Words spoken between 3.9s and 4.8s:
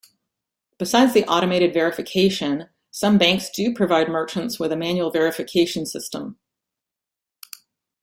merchants with a